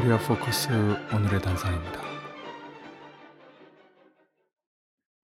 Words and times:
코리아 0.00 0.16
포커스 0.16 0.70
오늘의 1.14 1.42
단상입니다. 1.42 2.00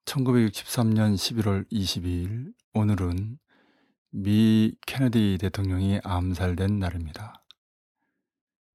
1963년 0.04 1.14
11월 1.14 1.66
22일 1.72 2.52
오늘은 2.74 3.38
미 4.10 4.74
케네디 4.86 5.38
대통령이 5.40 6.00
암살된 6.04 6.78
날입니다. 6.78 7.42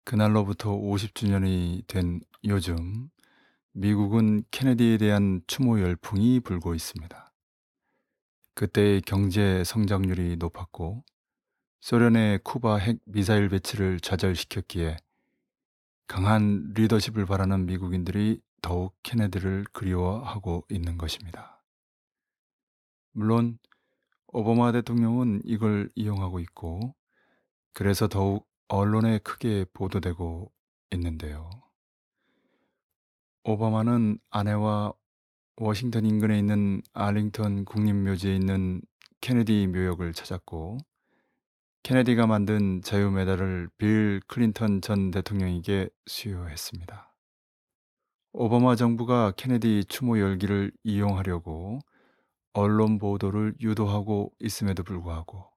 그날로부터 0.03 0.71
50주년이 0.71 1.85
된 1.85 2.21
요즘 2.45 3.09
미국은 3.73 4.43
케네디에 4.49 4.97
대한 4.97 5.41
추모 5.45 5.79
열풍이 5.79 6.39
불고 6.39 6.73
있습니다. 6.73 7.31
그때의 8.55 9.01
경제 9.01 9.63
성장률이 9.63 10.37
높았고 10.37 11.03
소련의 11.81 12.39
쿠바 12.43 12.77
핵 12.77 12.97
미사일 13.05 13.49
배치를 13.49 13.99
좌절시켰기에 13.99 14.97
강한 16.11 16.73
리더십을 16.73 17.25
바라는 17.25 17.67
미국인들이 17.67 18.41
더욱 18.61 18.93
케네디를 19.01 19.63
그리워하고 19.71 20.65
있는 20.69 20.97
것입니다. 20.97 21.63
물론 23.13 23.57
오바마 24.27 24.73
대통령은 24.73 25.39
이걸 25.45 25.89
이용하고 25.95 26.41
있고 26.41 26.93
그래서 27.71 28.09
더욱 28.09 28.45
언론에 28.67 29.19
크게 29.19 29.67
보도되고 29.71 30.51
있는데요. 30.95 31.49
오바마는 33.45 34.19
아내와 34.31 34.91
워싱턴 35.55 36.05
인근에 36.05 36.37
있는 36.37 36.81
알링턴 36.91 37.63
국립묘지에 37.63 38.35
있는 38.35 38.81
케네디 39.21 39.67
묘역을 39.67 40.11
찾았고 40.11 40.77
케네디가 41.83 42.27
만든 42.27 42.81
자유 42.83 43.09
메달을 43.09 43.67
빌 43.77 44.21
클린턴 44.27 44.81
전 44.81 45.09
대통령에게 45.09 45.89
수여했습니다. 46.05 47.11
오바마 48.33 48.75
정부가 48.75 49.31
케네디 49.35 49.85
추모 49.89 50.19
열기를 50.19 50.71
이용하려고 50.83 51.79
언론 52.53 52.99
보도를 52.99 53.55
유도하고 53.59 54.31
있음에도 54.39 54.83
불구하고 54.83 55.47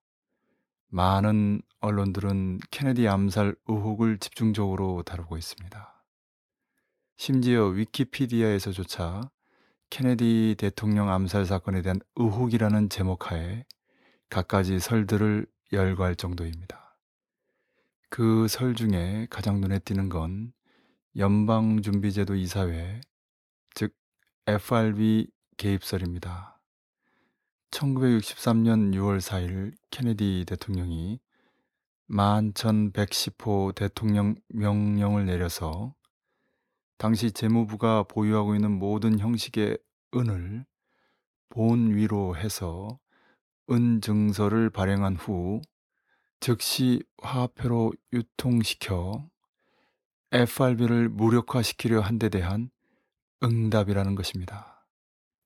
많은 0.88 1.60
언론들은 1.80 2.60
케네디 2.70 3.06
암살 3.06 3.54
의혹을 3.68 4.18
집중적으로 4.18 5.02
다루고 5.02 5.36
있습니다. 5.36 6.04
심지어 7.16 7.66
위키피디아에서조차 7.66 9.30
케네디 9.90 10.56
대통령 10.58 11.10
암살 11.10 11.44
사건에 11.44 11.82
대한 11.82 12.00
의혹이라는 12.16 12.88
제목하에 12.88 13.66
갖가지 14.30 14.80
설들을 14.80 15.46
열거할 15.74 16.16
정도입니다. 16.16 16.96
그 18.10 18.46
설 18.48 18.74
중에 18.74 19.26
가장 19.30 19.60
눈에 19.60 19.78
띄는 19.80 20.08
건 20.08 20.52
연방준비제도 21.16 22.34
이사회, 22.36 23.00
즉 23.74 23.94
FRB 24.46 25.28
개입설입니다. 25.56 26.60
1963년 27.70 28.94
6월 28.94 29.18
4일 29.18 29.74
케네디 29.90 30.44
대통령이 30.46 31.20
1110호 32.08 33.74
대통령 33.74 34.36
명령을 34.48 35.26
내려서 35.26 35.94
당시 36.98 37.32
재무부가 37.32 38.04
보유하고 38.04 38.54
있는 38.54 38.78
모든 38.78 39.18
형식의 39.18 39.78
은을 40.14 40.64
본 41.48 41.94
위로 41.94 42.36
해서 42.36 42.98
은 43.70 44.00
증서를 44.00 44.70
발행한 44.70 45.16
후 45.16 45.60
즉시 46.40 47.02
화폐로 47.22 47.92
유통시켜 48.12 49.28
FRB를 50.32 51.08
무력화시키려 51.08 52.00
한 52.00 52.18
데 52.18 52.28
대한 52.28 52.70
응답이라는 53.42 54.14
것입니다. 54.14 54.86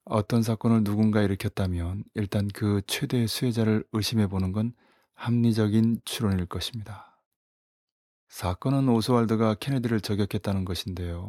어떤 0.05 0.43
사건을 0.43 0.85
누군가 0.85 1.23
일으켰다면 1.23 2.05
일단 2.15 2.49
그 2.49 2.81
최대 2.87 3.27
수혜자를 3.27 3.85
의심해 3.93 4.27
보는 4.27 4.53
건 4.53 4.73
합리적인 5.15 6.01
추론일 6.05 6.47
것입니다. 6.47 7.21
사건은 8.29 8.89
오스왈드가 8.89 9.55
케네디를 9.55 10.01
저격했다는 10.01 10.65
것인데요. 10.65 11.29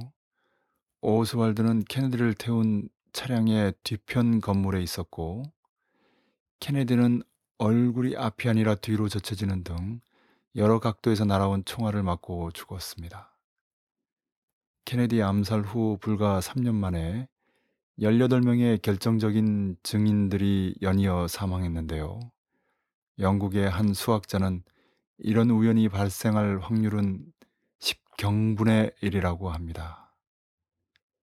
오스왈드는 1.02 1.86
케네디를 1.86 2.34
태운 2.36 2.88
차량의 3.14 3.74
뒤편 3.84 4.42
건물에 4.42 4.82
있었고 4.84 5.44
케네디는 6.60 7.24
얼굴이 7.58 8.16
앞이 8.16 8.50
아니라 8.50 8.76
뒤로 8.76 9.10
젖혀지는 9.10 9.64
등 9.64 10.02
여러 10.56 10.80
각도에서 10.80 11.26
날아온 11.26 11.64
총알을 11.66 12.04
맞고 12.04 12.52
죽었습니다. 12.52 13.36
케네디 14.86 15.22
암살 15.22 15.62
후 15.62 15.98
불과 16.02 16.40
3년 16.40 16.74
만에 16.74 17.28
18명의 18.00 18.82
결정적인 18.82 19.78
증인들이 19.84 20.76
연이어 20.82 21.28
사망했는데요. 21.28 22.20
영국의 23.20 23.70
한 23.70 23.94
수학자는 23.94 24.64
이런 25.18 25.50
우연이 25.50 25.90
발생할 25.90 26.60
확률은 26.60 27.26
10경분의 27.80 28.96
1이라고 29.04 29.48
합니다. 29.48 30.14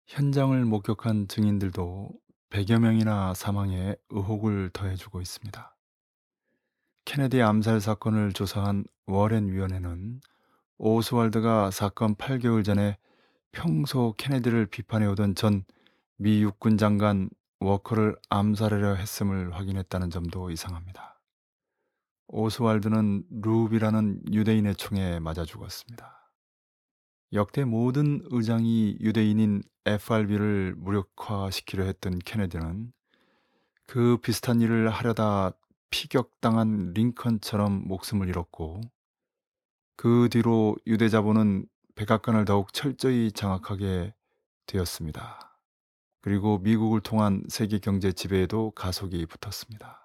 현장을 0.07 0.65
목격한 0.65 1.29
증인들도 1.29 2.11
100여 2.51 2.79
명이나 2.79 3.35
사망에 3.35 3.97
의혹을 4.11 4.71
더해주고 4.73 5.21
있습니다. 5.21 5.77
케네디 7.05 7.43
암살 7.43 7.81
사건을 7.81 8.33
조사한 8.33 8.85
워렌 9.07 9.49
위원회는 9.49 10.21
오스왈드가 10.79 11.71
사건 11.71 12.17
8개월 12.17 12.65
전에 12.65 12.99
평소 13.53 14.15
케네디를 14.17 14.67
비판해오던 14.67 15.35
전 15.35 15.65
미 16.19 16.43
육군 16.43 16.79
장관 16.79 17.29
워커를 17.61 18.17
암살하려 18.31 18.95
했음을 18.95 19.55
확인했다는 19.55 20.09
점도 20.09 20.51
이상합니다. 20.51 21.21
오스왈드는 22.29 23.25
루비라는 23.43 24.33
유대인의 24.33 24.77
총에 24.77 25.21
맞아 25.21 25.45
죽었습니다. 25.45 26.26
역대 27.33 27.65
모든 27.65 28.21
의장이 28.31 28.99
유대인인 29.01 29.63
FRB를 29.85 30.75
무력화시키려 30.77 31.85
했던 31.85 32.19
케네디는 32.19 32.93
그 33.87 34.19
비슷한 34.19 34.61
일을 34.61 34.91
하려다 34.91 35.53
피격당한 35.91 36.93
링컨처럼 36.95 37.87
목숨을 37.87 38.29
잃었고 38.29 38.81
그 39.97 40.29
뒤로 40.31 40.77
유대 40.87 41.09
자본은 41.09 41.67
백악관을 41.95 42.45
더욱 42.45 42.73
철저히 42.73 43.33
장악하게 43.33 44.15
되었습니다. 44.67 45.59
그리고 46.21 46.59
미국을 46.59 47.01
통한 47.01 47.43
세계 47.49 47.79
경제 47.79 48.13
지배에도 48.13 48.73
가속이 48.73 49.27
붙었습니다. 49.27 50.01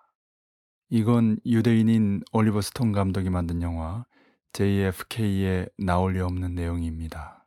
이건 0.90 1.40
유대인인 1.46 2.22
올리버 2.32 2.62
스톤 2.62 2.92
감독이 2.92 3.30
만든 3.30 3.62
영화 3.62 4.06
JFK에 4.54 5.68
나올 5.78 6.14
리 6.14 6.20
없는 6.20 6.56
내용입니다. 6.56 7.46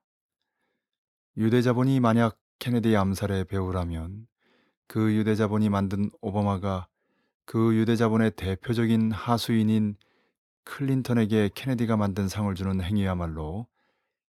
유대 1.36 1.60
자본이 1.60 2.00
만약 2.00 2.38
케네디 2.58 2.96
암살의 2.96 3.44
배후라면 3.44 4.26
그 4.86 5.14
유대 5.14 5.34
자본이 5.34 5.68
만든 5.68 6.10
오바마가 6.22 6.88
그 7.44 7.76
유대 7.76 7.96
자본의 7.96 8.32
대표적인 8.32 9.12
하수인인 9.12 9.96
클린턴에게 10.64 11.50
케네디가 11.54 11.96
만든 11.96 12.26
상을 12.26 12.52
주는 12.54 12.80
행위야말로 12.80 13.66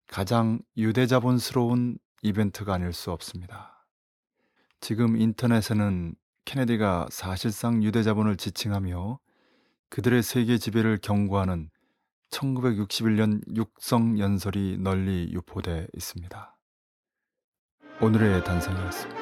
가장 0.08 0.61
유대자본스러운 0.76 1.99
이벤트가 2.23 2.75
아닐 2.75 2.93
수 2.93 3.12
없습니다. 3.12 3.87
지금 4.81 5.17
인터넷에는 5.17 6.14
케네디가 6.44 7.08
사실상 7.11 7.82
유대자본을 7.82 8.37
지칭하며 8.37 9.19
그들의 9.88 10.23
세계 10.23 10.58
지배를 10.58 10.99
경고하는 11.00 11.70
1961년 12.31 13.40
육성 13.56 14.19
연설이 14.19 14.78
널리 14.78 15.31
유포돼 15.32 15.88
있습니다. 15.94 16.56
오늘의 18.00 18.44
단상이었습니다. 18.44 19.20